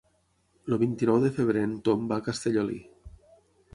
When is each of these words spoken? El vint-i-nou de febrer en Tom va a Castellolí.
El 0.71 0.75
vint-i-nou 0.83 1.19
de 1.25 1.31
febrer 1.37 1.63
en 1.67 1.75
Tom 1.89 2.09
va 2.13 2.21
a 2.23 2.27
Castellolí. 2.31 2.81